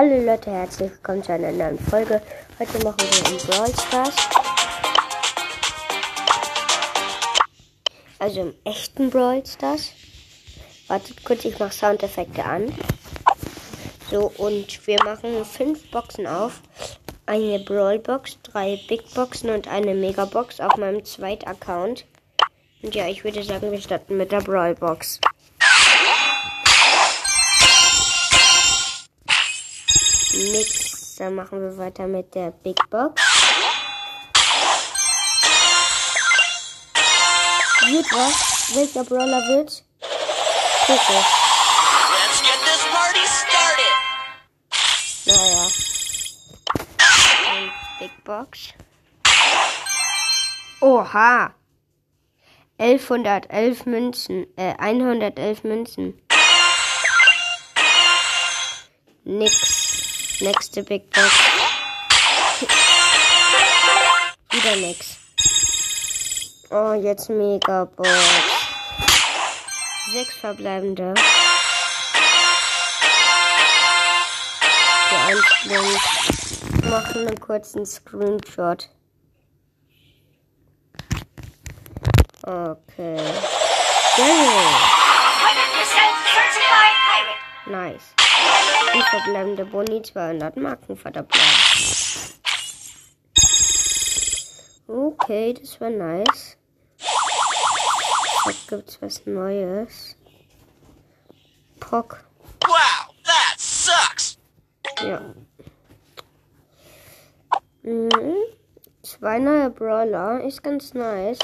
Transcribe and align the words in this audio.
Hallo 0.00 0.16
Leute, 0.24 0.52
herzlich 0.52 0.92
willkommen 0.92 1.24
zu 1.24 1.32
einer 1.32 1.50
neuen 1.50 1.76
Folge. 1.76 2.22
Heute 2.56 2.84
machen 2.84 3.00
wir 3.00 3.26
einen 3.26 3.38
Brawl 3.38 3.72
Stars. 3.72 4.14
Also 8.20 8.42
im 8.42 8.54
echten 8.62 9.10
Brawl 9.10 9.44
Stars. 9.44 9.90
Wartet 10.86 11.24
kurz, 11.24 11.44
ich 11.44 11.58
mache 11.58 11.72
Soundeffekte 11.72 12.44
an. 12.44 12.72
So, 14.08 14.32
und 14.38 14.86
wir 14.86 15.02
machen 15.02 15.44
fünf 15.44 15.90
Boxen 15.90 16.28
auf. 16.28 16.62
Eine 17.26 17.58
Brawl 17.58 17.98
Box, 17.98 18.38
drei 18.44 18.78
Big 18.88 19.12
Boxen 19.14 19.50
und 19.50 19.66
eine 19.66 19.96
Mega 19.96 20.26
Box 20.26 20.60
auf 20.60 20.76
meinem 20.76 21.04
zweiten 21.04 21.48
Account. 21.48 22.06
Und 22.84 22.94
ja, 22.94 23.08
ich 23.08 23.24
würde 23.24 23.42
sagen, 23.42 23.72
wir 23.72 23.80
starten 23.80 24.16
mit 24.16 24.30
der 24.30 24.42
Brawl 24.42 24.76
Box. 24.76 25.18
Dann 31.18 31.34
machen 31.34 31.60
wir 31.60 31.76
weiter 31.76 32.06
mit 32.06 32.32
der 32.36 32.52
Big 32.52 32.78
Box. 32.90 33.20
Wird 37.90 38.06
was? 38.12 38.76
Welcher 38.76 39.02
Brawler 39.02 39.42
wird? 39.48 39.82
Poco. 40.86 41.12
Let's 42.14 42.40
get 42.40 42.60
this 42.62 42.86
party 42.92 43.26
started. 43.26 43.94
Naja. 45.26 45.64
Und 47.52 47.72
Big 47.98 48.24
Box. 48.24 48.74
Oha. 50.80 51.52
1111 52.78 53.86
Münzen. 53.86 54.46
Äh, 54.56 54.74
111 54.78 55.64
Münzen. 55.64 56.22
Nix. 59.24 59.77
Nächste 60.40 60.84
Big 60.84 61.10
Box. 61.10 61.32
Wieder 64.52 64.76
nix. 64.76 65.16
Oh, 66.70 66.92
jetzt 66.92 67.28
Mega 67.28 67.86
Box. 67.86 68.08
Sechs 70.12 70.34
verbleibende. 70.40 71.14
Die 75.10 75.16
eins 75.16 75.44
blinkt. 75.64 76.84
Machen 76.88 77.26
einen 77.26 77.40
kurzen 77.40 77.84
Screenshot. 77.84 78.88
Okay. 82.42 83.16
Daryl. 84.16 84.48
100% 85.36 85.88
certified 86.32 86.94
pirate. 87.08 87.70
Nice. 87.70 88.17
Und 88.94 89.04
verbleibende 89.04 89.64
Boni 89.64 90.02
200 90.02 90.56
Marken 90.56 90.96
verdoppeln. 90.96 91.42
Okay, 94.86 95.54
das 95.54 95.80
war 95.80 95.90
nice. 95.90 96.56
Jetzt 98.46 98.68
gibt's 98.68 99.02
was 99.02 99.26
Neues. 99.26 100.16
Pock. 101.80 102.24
Wow, 102.66 103.14
that 103.24 103.58
sucks. 103.58 104.38
Ja. 105.02 105.34
Mhm. 107.82 108.34
Zwei 109.02 109.38
neue 109.38 109.70
Brawler. 109.70 110.42
Ist 110.42 110.62
ganz 110.62 110.94
nice. 110.94 111.38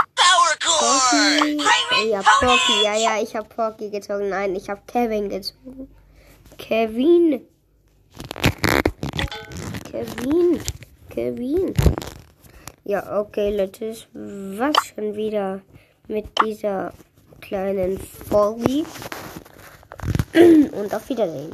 Porky. 0.65 1.59
Ja, 2.11 2.23
Porky. 2.23 2.85
Ja, 2.85 2.95
ja, 2.95 3.23
ich 3.23 3.35
habe 3.37 3.49
Porky 3.49 3.91
gezogen. 3.91 4.29
Nein, 4.29 4.55
ich 4.55 4.69
habe 4.69 4.81
Kevin 4.87 5.29
gezogen. 5.29 5.95
Kevin. 6.59 7.47
Kevin. 9.91 10.61
Kevin. 11.11 11.75
Ja, 12.85 13.21
okay, 13.21 13.57
Leute, 13.57 13.89
das 13.89 14.07
war's 14.13 14.77
schon 14.95 15.17
wieder 15.17 15.63
mit 16.09 16.27
dieser 16.45 16.93
kleinen 17.41 17.99
Folge. 17.99 18.85
Und 20.35 20.95
auf 20.95 21.09
Wiedersehen. 21.09 21.43